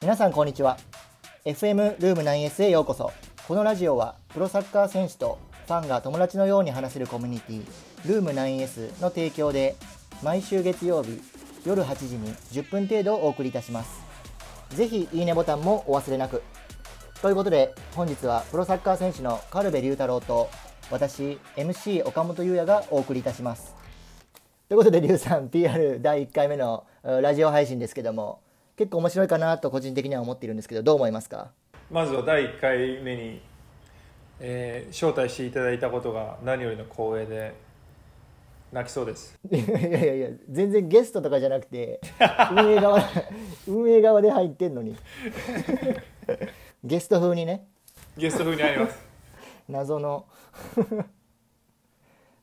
[0.00, 0.78] 皆さんこんにちは。
[1.44, 3.10] FM ルーム 9S へようこそ。
[3.48, 9.74] このラジオはプロサッカー選手とファンが友達のように話せるコミュニティルーム 9S の提供で
[10.22, 11.20] 毎週月曜日
[11.66, 14.00] 夜8時に10分程度お送りいたします。
[14.70, 16.44] ぜひいいねボタンもお忘れなく。
[17.20, 20.48] ということで本日はプロサッカー選手の軽部龍太郎と
[20.92, 23.74] 私 MC 岡本優也がお送りいたします。
[24.68, 28.38] ということで龍さん PR 第1回目のラジオ配信ですけども
[28.78, 31.50] 結構面白いかなと個人的には思っているんですけどどう思いますか？
[31.90, 33.42] まずは第1回目に、
[34.38, 37.54] えー招待していただいたことが何よりの光栄で
[38.70, 39.36] 泣きそうです。
[39.50, 42.00] いやいやいや全然ゲストとかじゃなくて
[42.52, 43.02] 運営側
[43.66, 44.94] 運営側で入ってんのに。
[46.84, 47.66] ゲスト風にね。
[48.16, 48.98] ゲスト風にあります。
[49.68, 50.26] 謎の。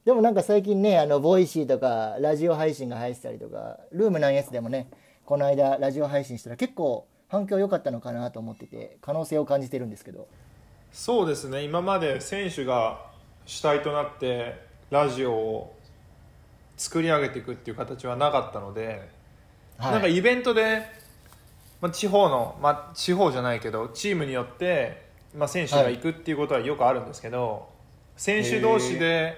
[0.03, 4.89] でもなんか最近ねあのボイシーとかラジオ配信が入ってたりとか Room9S でもね
[5.25, 10.27] この間ラジオ配信したら結構反響良かったのかなと思ってて可能性を感じてるんですけど。
[10.91, 11.63] そうですね。
[11.63, 13.07] 今まで選手が
[13.45, 15.75] 主体となってラジオを
[16.77, 19.09] 作り上げていくっていう形はなかったので、
[19.77, 19.91] はい。
[19.93, 20.83] なんかイベントで、
[21.81, 27.67] まあ、地方の、まあ、地方じゃないけどチームによって、まあ、選手が行くっていうことはよくあるんですけど、
[28.15, 29.35] 選手同士で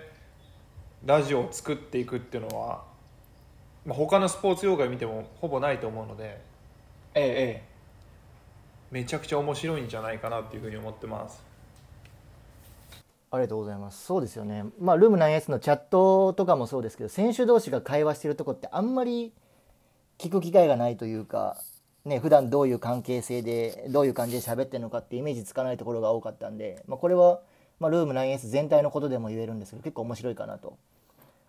[1.05, 2.83] ラジオを作っていくっていうのは、
[3.87, 6.39] まあ、他のスポーツ業界見てもほぼないと思うので
[7.15, 7.27] えええ
[7.63, 7.63] え。
[8.91, 11.43] めちゃくちゃ面白いんじゃないかなっていうふうに思ってます。
[13.31, 14.05] ありがとうございます。
[14.05, 14.65] そうですよね。
[14.79, 19.33] まあルーム 9S のチャットとかもそうですけど選手同士が会話してるとこってあんまり
[20.17, 21.57] 聞く機会がないというか
[22.05, 27.41] ね普段どういう関係性でどういう感じで喋ってるのかってイメージつかないところが多かったんで、まあ、これは、
[27.79, 30.77] まあ、ルーム 9S 全体のことでも言えるんですけど結構面白いかなと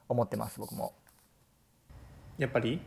[0.08, 0.92] 思ってます僕も
[2.38, 2.80] やっぱり？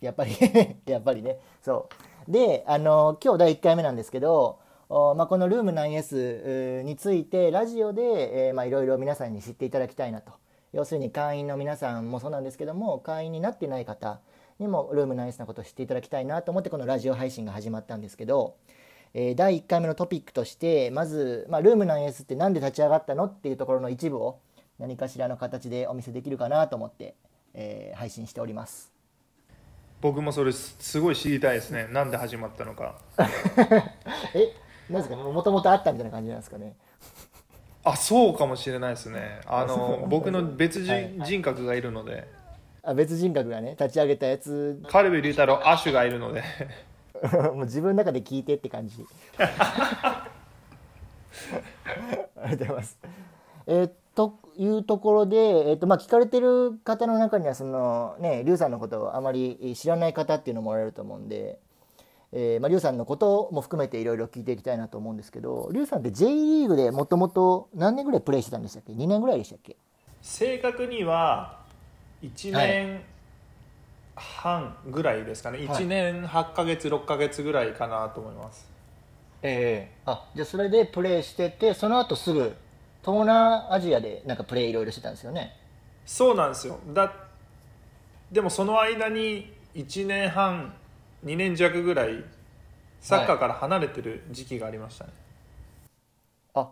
[0.00, 0.32] やっぱり。
[0.86, 1.38] やっぱりね。
[1.62, 1.88] そ
[2.28, 2.30] う。
[2.30, 10.32] であの今日第1回目なんですけどおまあ、このルーム 9S についてラジオでえまあいろいろ皆さんに知っていただきたいなと。
[10.72, 14.20] 要するに会員の皆さんもそうなんですけども会員になってない方
[14.58, 18.56] にもルーム 9S のことを知っていただきたいなと思ってこのラジオ配信が始まったんですけど、
[19.12, 24.38] え第1回目のトピックとしてまず、まあ、ルーム 9S って何で立ち上がったのっていうところの一部を
[24.78, 27.14] 何かしらの形でお見せできるかなと思って、
[27.54, 28.92] えー配信しております。
[30.00, 31.86] 僕もそれすすごい知りたいですね。
[31.92, 32.96] なんで始まったのか。
[34.34, 34.52] え
[34.90, 35.16] なんですか？
[35.16, 36.74] ねもともとあったみたいな感じなんですかね？
[37.84, 39.40] あそうかもしれないですね。
[39.46, 42.26] あの 僕の別人,、人格がいるので。
[42.84, 44.82] あ別人格がね立ち上げたやつ。
[44.88, 46.42] カルベ龍太郎アシュがいるので。
[47.22, 49.06] もう自分の中で聞いてって感じ。
[49.38, 50.26] あ
[52.36, 52.98] りがとうございます。
[53.66, 61.58] えーというところで、えーとまあ、聞かれてる方の中にはそのねリュウさんのことをあまり知らない方っていうのもおられると思うんで、
[62.32, 69.76] えーまあ、リュウさんのことも含めていろいろ聞いていきたいなと思うんですけどリュウさんって J リーグでもともと何年ぐらいプレーしてたんでしたっけ？2年ぐらいでしたっけ？
[70.20, 71.60] 正確には
[72.22, 73.00] 1年
[74.14, 75.66] 半ぐらいですかね、はい。
[75.68, 78.70] 1年8ヶ月6ヶ月ぐらいかなと思います。
[79.42, 82.54] ええあじゃあそれでプレーしててその後すぐ
[83.04, 85.56] 東南アジアでなんかプレーいろいろしてたんですよね。
[86.06, 86.78] そうなんですよ。
[86.88, 87.12] だ
[88.30, 90.74] でもその間に1年半
[91.24, 92.24] 2年弱ぐらい
[93.00, 95.12] サッカーから離れてる時期がありましたね、
[96.54, 96.70] あ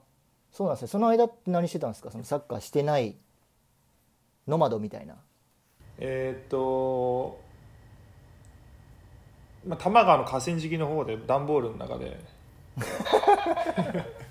[0.52, 0.88] そうなんですね。
[0.88, 2.10] その間って何してたんですか？
[2.10, 3.16] そのサッカーしてない
[4.46, 5.16] ノマドみたいな。
[5.98, 7.40] えーっと、
[9.66, 12.18] まあ、多摩川の河川敷の方で段ボールの中で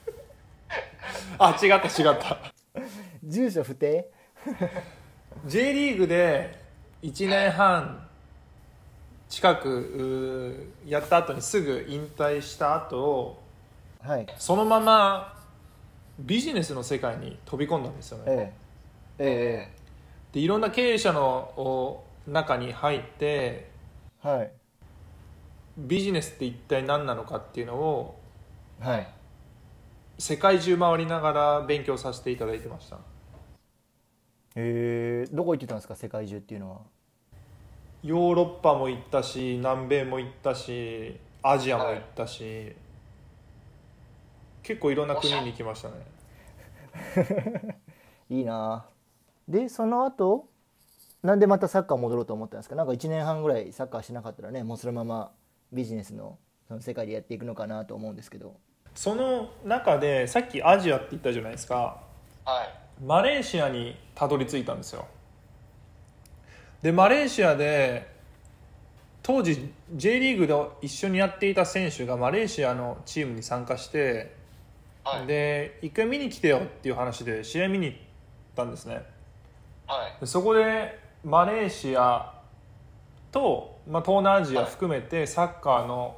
[1.40, 2.38] あ違った違った。
[3.24, 4.06] 住所不定
[5.46, 6.60] ？J リーグで
[7.02, 8.08] 1年半
[9.30, 13.42] 近くやった後にすぐ引退した後
[14.02, 14.28] はい。
[14.38, 15.38] そのまま
[16.20, 18.54] ビジネスの世界に飛び込んだんですよね、え
[19.20, 19.26] え。
[19.72, 19.72] え
[20.34, 23.72] でいろんな経営者のお中に入ってえ
[24.22, 24.52] はい。
[25.78, 28.20] ビジネスって一体何なのかっていうのを
[28.82, 29.08] はい
[30.20, 33.00] 世界中回りながら勉強させていただいてました。
[34.56, 35.96] ええどこ行ってたんですか？
[35.96, 36.82] 世界中っていうのは。
[38.04, 42.76] ヨーロッパも行ったし南米も行ったしアジアも行ったし、
[44.62, 45.96] 結構いろんな国に行きましたね。
[48.30, 48.86] いいな。
[49.48, 50.50] でその後
[51.24, 52.76] なんでまたサッカー戻ろうと思ったんですか？
[52.76, 55.32] なんか1年半ぐらいサッカーしなかったらねもうそのまま
[55.72, 56.38] ビジネスの
[56.68, 58.58] その世界でやっていくのかなと思うんですけど
[59.00, 62.02] その中でさっきアジアって言ったじゃないですか。
[62.44, 63.02] はい。
[63.02, 65.08] マレーシアにたどり着いたんですよ。
[66.82, 68.14] でマレーシアで
[69.24, 74.36] 当時 J リーグで一緒にやっていた選手がマレーシアのチームに参加して、
[75.06, 75.28] はい。
[75.28, 77.98] で一回見に来てよっていう話で試合見に行っ
[78.54, 78.96] たんですね。
[79.88, 80.20] はい。
[80.20, 82.34] でそこでマレーシア
[83.32, 86.18] と、まあ、東南アジア含めてサッカーの、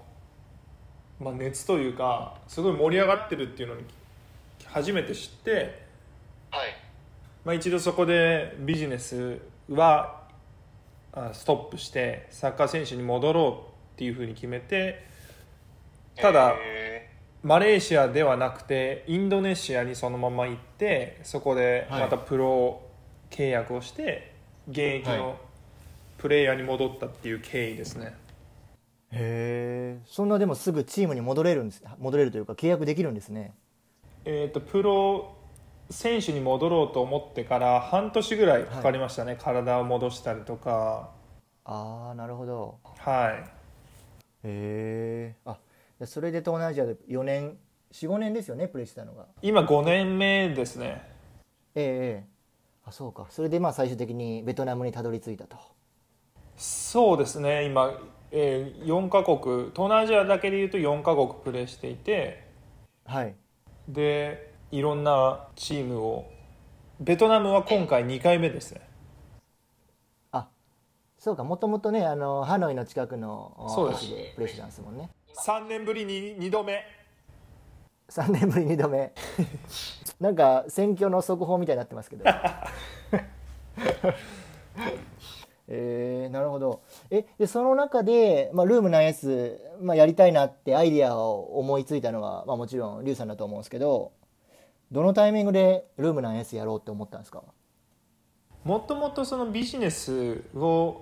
[1.21, 3.83] まあ、熱というかすごい盛り上がってるっていうのに
[4.65, 5.85] 初めて知って、
[6.49, 6.75] はい。
[7.43, 9.39] まあ、一度そこでビジネス
[9.69, 10.21] は
[11.13, 15.05] あストップしてサッカー選手に戻ろうっていうふうに決めて
[16.15, 17.09] ただへ
[17.43, 22.81] マレーシアではなくてインドネシアにそのまま行ってそこでまたプロ
[23.31, 24.33] 契約をして
[24.69, 25.37] 現役はの
[26.17, 28.15] プレイヤーに戻ったっていう経緯ですね、
[29.11, 33.53] へえそんなでもすぐチームに戻れるんです戻れるというか契約できるんですね。
[34.23, 35.35] えー、とプロ
[35.89, 41.11] 選手に戻ろうと思ってから半年ぐらいかかりましたね、体を戻したりとか。
[41.65, 42.79] ああなるほど。
[42.97, 43.43] はい。
[44.43, 45.57] へえあ
[46.05, 47.57] それで東南アジアで4年
[47.93, 49.25] 45年ですよねプレーしたのが。
[49.41, 51.01] 今5年目ですね。
[51.75, 52.31] ええええ。
[52.85, 53.27] あそうか。
[53.29, 55.57] それでまあ最終的にベトナムにたどり着いたと。
[56.55, 57.65] そうですね。
[57.65, 57.91] 今、
[58.31, 62.43] えー4カ国東南アジアだけでいうと4カ国プレーしていて
[63.05, 63.35] はい。
[63.87, 66.31] でいろんなチームを
[66.99, 68.81] ベトナムは今回2回目ですね。
[70.31, 70.47] あ
[71.17, 71.43] そうか。
[71.43, 74.07] もともとねあのハノイの近くのそうです。
[74.35, 75.09] プレーしてたんですもんね。
[75.35, 76.85] 3年ぶりに2度目。
[78.09, 79.11] 3年ぶり2度目。
[80.21, 82.23] なんか選挙の速報みたいになってますけど。
[85.67, 86.81] えー、なるほど
[87.11, 94.13] えでその中で、まあ、ルーム 9S、まあ、やりたいなってアイディアを思いついたのは、まあ、もちろんリュウさんだと思うんですけど
[94.91, 97.43] どのタイミングでルーム 9S やろうって思ったんですか？
[98.63, 101.01] もともとそのビジネスを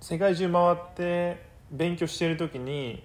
[0.00, 3.04] 世界中回って勉強している時に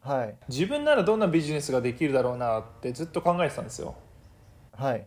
[0.00, 0.36] はい。
[0.48, 3.94] 自分ならどんなビジネスができるだろうなってずっと考えてたんですよ。
[4.76, 5.06] はい。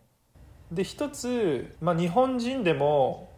[0.72, 3.30] で一つ、まあ、日本人でも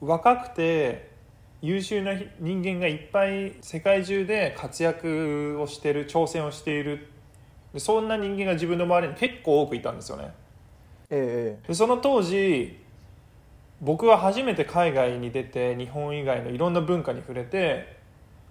[0.00, 1.15] 若くて
[1.62, 7.08] 優秀な人間がいっぱい世界中で活躍をしている挑戦をしている。
[7.72, 10.32] でそんな人間が自分の周りに結構多くいたんですよね。
[11.10, 12.78] ええでその当時
[13.80, 17.96] 僕は初めて海外に出て日本以外のいろんな文化に触れて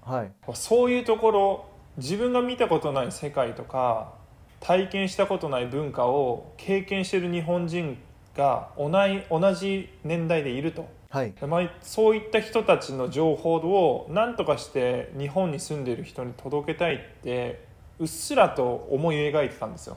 [0.04, 0.32] はい。
[0.54, 1.66] そういうところ
[1.98, 4.14] 自分が見たことない世界とか
[4.60, 7.98] 体験したことない文化を経験している日本人
[8.36, 11.34] が同い同じ年代でいると、はい。
[11.48, 17.66] まあ、そういった人たちの情報を何とかして日本に住んでいる人に届けたいって
[18.00, 19.96] うっすらと思い描いてたんですよ。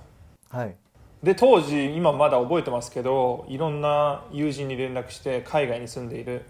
[0.49, 0.77] はい。
[1.21, 6.45] で当時今まだ覚えてますけどいろんな友人に連絡して海外に住んでいる。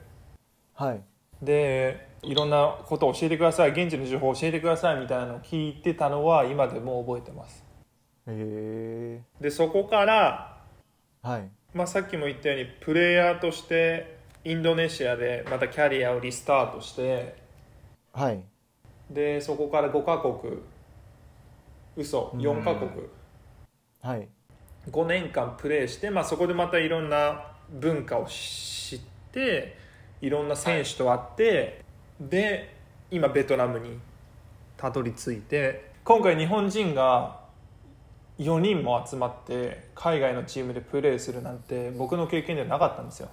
[0.74, 1.00] はい。
[1.40, 7.64] でいろんなことを教えてください現地の情報を教えてくださいみたいなのを聞いてたのは今でも覚えてます。
[8.26, 10.58] へえでそこから、
[11.22, 11.48] はい。
[11.72, 14.17] まあ、さっきも言ったようにプレイヤーとして
[14.48, 17.36] インドネシアでまたキャリアをリスタートして
[18.14, 18.42] はい。
[19.10, 20.62] でそこから5カ国
[21.94, 22.90] 嘘4カ国。
[24.00, 24.26] はい。
[24.90, 29.00] 5年間プレーして、まあ、そこでまたいろんな文化を知っ
[29.32, 29.76] て
[30.22, 31.84] いろんな選手と会って、
[32.18, 32.74] で
[33.10, 33.98] 今ベトナムに
[34.78, 37.40] たどり着いて今回日本人が
[38.38, 43.28] 4人も集まって海外のチームでプレーするなんて僕の経験ではなかったんですよ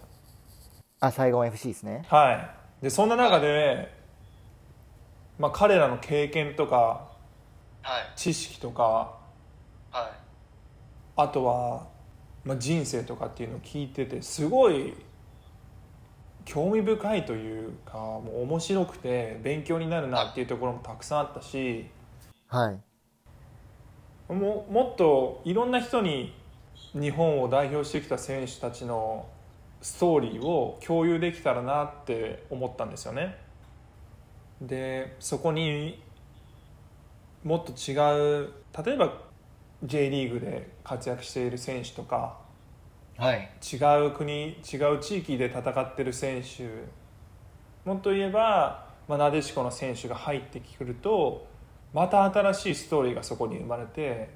[0.99, 2.05] あサイゴン FC ですね。
[2.07, 2.33] は
[2.81, 2.83] い。
[2.83, 3.93] でそんな中で、
[5.37, 7.09] まあ、彼らの経験とか
[7.81, 8.11] はい。
[8.15, 9.17] 知識とか
[9.91, 10.11] はい。
[11.17, 11.87] あとは、
[12.43, 14.93] まあ、人生とかっていうのを聞いててすごい
[16.45, 21.85] 興味深いというかもう面白くて勉強になるなっていうところもたくさんあったし
[22.47, 24.33] はい。
[24.33, 26.33] ももっといろんな人に
[26.93, 29.27] 日本を代表してきた選手たちの
[29.86, 33.38] ストーリーを共有できたらなって思ったんですよね。
[34.60, 36.01] でそこに
[37.44, 37.94] もっと違
[38.46, 38.51] う
[38.84, 39.13] 例えば
[39.84, 42.39] J リーグで活躍している選手とか
[43.15, 46.68] はい違う国違う地域で戦ってる選手
[47.88, 51.46] もっと言えば、まあ、なでしこの選手が入ってくると
[51.94, 54.30] また新しいストーリーがそこに生まれて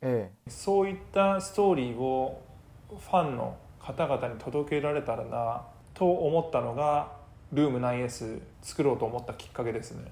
[0.00, 2.42] えそういったストーリーを
[2.88, 5.62] ファンの方々に届けられたらな
[5.94, 7.12] と思ったのが
[7.52, 10.10] ルーム 9S 作ろうと思ったきっかけですね。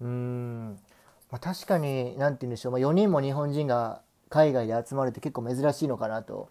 [0.00, 0.78] うーん、
[1.30, 6.50] ま、確かになんて言うんでしょう、ま、4人も日本人が海外で集まるって結構珍しいのかなと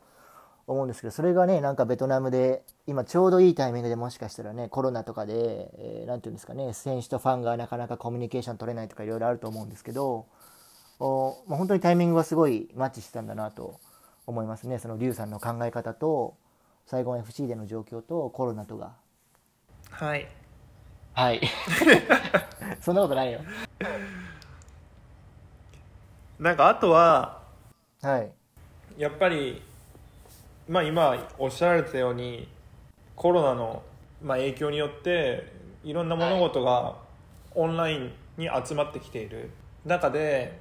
[0.66, 10.26] 思うんですけどそれがねなんかベトナムで今ちょうどいいタイミングでもしかしたらねコロナとかで、えー、ていうんですかね選手とファンがなかなかコミュニケーション取れないとかいろいろあると思うんですけど
[11.00, 13.80] お、ま、本当にタイミングはすごいマッチしてたんだなと
[14.26, 14.78] 思いますね。
[14.78, 16.36] そのリュウさんの考え方と
[16.88, 18.94] サイゴン FC での状況とコロナとが。
[19.90, 20.26] はい。
[21.12, 21.42] はい。
[22.80, 23.42] そんなことないよ。
[26.40, 27.42] なんかあとは
[28.02, 28.32] はい。
[28.98, 29.62] やっぱり
[30.70, 32.48] まあ今おっしゃられたように
[33.18, 33.84] コロナの
[34.24, 35.52] まあ影響によって
[35.84, 36.96] いろんな物事が
[37.54, 39.50] オンラインに集まってきている。
[39.84, 40.58] 中で、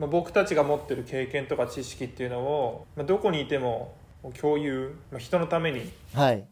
[0.00, 3.94] まあ、僕たちが持ってる経験とか知識っていうのを、まあ、どこにいても
[4.40, 6.46] 共有、まあ、人のためにはい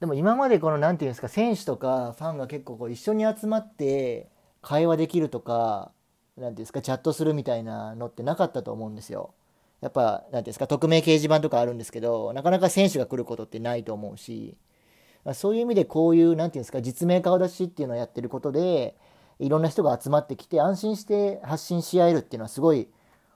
[0.00, 4.28] でも今までこのなんていうんですか選手とかファンが結構こう一緒に集まって
[4.60, 5.92] 会話できるとか
[6.36, 9.34] なんていうんですかチャットするみたいなのってなかったと思うんですよ。
[9.80, 14.56] やっぱなんていうんですか匿名掲示板とかあるんですけどなかなか選手が来ることってないと思うし
[15.24, 18.96] まあそういう意味でこういうなんていうんですか実名顔出しっていうのをやってることで
[19.38, 22.88] いろんな人が集まってきて安心して発信し合えるっていうのはすごい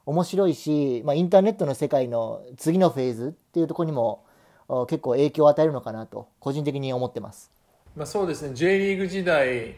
[0.08, 4.24] 面白いし、まあ、インターネットの世界の次のフェーズっていうところにも
[4.66, 7.50] お結構影響を与えるのかなと個人的に思ってます。
[7.94, 8.54] まあ、そうですね。
[8.54, 9.74] J リーグ時代、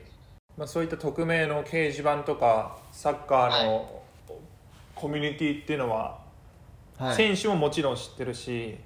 [0.56, 4.02] まあ、そういった匿名の掲示板とかサッカーの
[4.94, 6.20] コミュニティっていうのは、
[6.96, 8.78] はい、選手ももちろん知ってるし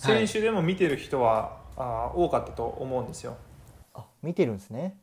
[0.00, 0.26] はい。
[0.26, 3.36] 選手でも見てる人は、あー多かったと思うんですよ。
[3.92, 4.96] あ見てるんですね。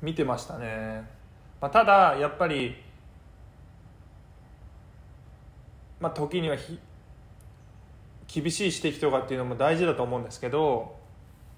[0.00, 1.08] 見てましたね、
[1.60, 2.74] まあ、ただやっぱり、
[6.02, 6.80] まあ、時にはひ
[8.26, 10.96] 厳しい指摘とかっていうのも大事だと思うんですけど、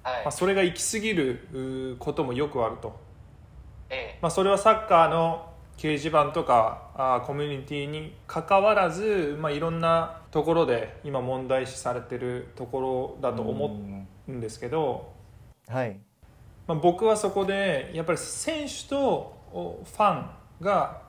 [0.03, 0.23] はい。
[0.25, 2.95] まあ、それが行き過ぎることもよくあると。
[3.89, 4.19] ええ。
[4.21, 15.11] まあ、それはサッカーの掲示板とかあーコミュニティに関わらず、まあ、いろんなところで今問題視されてるところだと思うんですけど、
[15.67, 15.97] はい。
[16.67, 18.99] まあ、僕はそこでやっぱり選手と
[19.53, 21.01] おファンが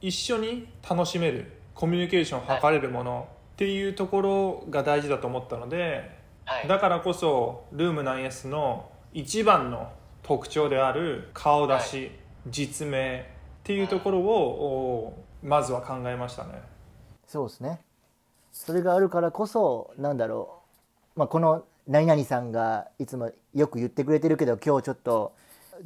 [0.00, 6.68] 一緒に楽しめるコミュニケーションを図れるものっていうところが大事だと思ったのではい。
[6.68, 12.10] だからこそルーム 9S の一番の特徴である顔出し、
[12.48, 13.24] 実名っ
[13.64, 16.62] ていうところをおまずは考えましたね。
[17.26, 17.80] そうですね。
[18.52, 20.60] それがあるからこそなんだろ
[21.16, 25.34] う、まあ、この何々さんがいつもよく言ってくれてるけど今日ちょっと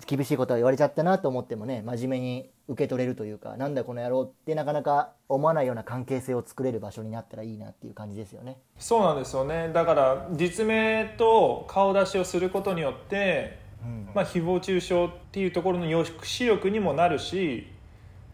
[0.06, 8.58] 厳しいことを言われちゃったなと思ってもね真面目に受け取れるというかなんだこの野郎ってなかなか思わないような関係性を作れる場所になったらいいなっていう感じですよね。
[8.78, 9.70] そうなんですよね。
[9.72, 14.08] だから実名と顔出しをすることによって、うん。
[14.14, 17.68] まあ、誹謗中傷っていうところの抑止力にもなるし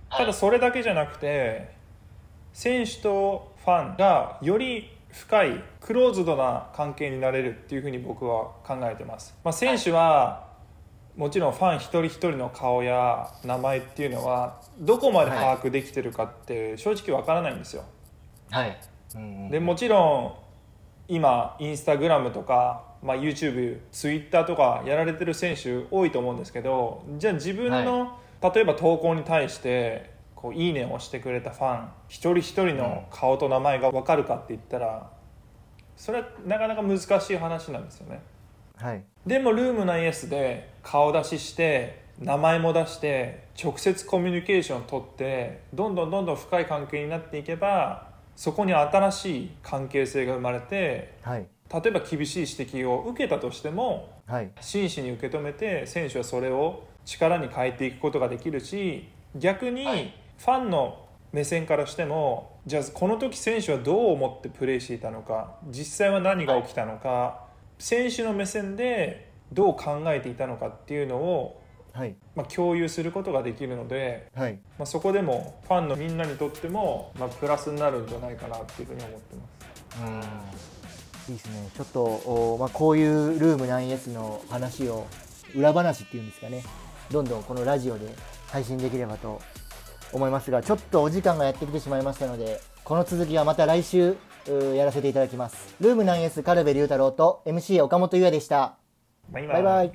[0.08, 0.20] はい。
[0.20, 1.74] ただそれだけじゃなくて
[2.52, 10.51] 選手とファンがより深いクローズドな関係になれるっていうふうに僕は考えてます、まあ、選手は
[11.16, 17.84] もちろんファン一人一人の顔や名前っていうのはどこまで把握できてるかって正直わからないんですよ。
[18.50, 18.78] はい。
[19.50, 20.38] でもちろ
[21.08, 35.10] ん今インスタグラムとか、まあ、YouTube ツイッターとかやられてる選手多いと思うんですけどじゃあ自分の、例えば投稿に対してこういいねを押してくれたファン一人一人の顔と名前が分かるかって言ったら
[35.96, 38.22] それはなかなか難しい話なんですよね。
[38.76, 39.04] はい。
[39.26, 51.46] でもルーム 9S で顔出しして名前も出して直接コミュニケーションを取ってどんどんどんどん深い関係になっていけばそこに新しい関係性が生まれてはい。
[51.72, 54.50] 例えば厳しい指摘を受けたとしてもはい。
[54.60, 60.14] 真摯に受け止めて選手はそれを力に変えていくことができるし逆にはい。
[60.38, 67.46] ファンの目線からしてもじゃあこの時選手はどう思ってプレーしていたのか実際は何が起きたのか
[67.78, 72.14] 選手の目線でどう考えていたのかっていうのを、はい。
[72.34, 74.58] まあ、共有することができるので、はい。
[74.78, 81.30] まあ、そこでもファンのみんなにとっても、まあ、プラスになるんじゃないかなっていうふうに思ってます。
[81.30, 81.68] いいですね。
[81.76, 85.06] ちょっとお、まあ、こういうルーム 9S の話を
[85.54, 86.64] 裏話っていうんですかね。
[87.10, 88.06] どんどんこのラジオで
[88.48, 89.40] 配信できればと
[90.12, 94.16] 思いますがちょっとお時間がやってきてしまいましたのでこの続きはまた来週
[94.74, 95.74] やらせていただきます。
[95.80, 98.76] ルーム 9S 軽部龍太郎と MC 岡本優也でした
[99.32, 99.92] まあ今バイバイ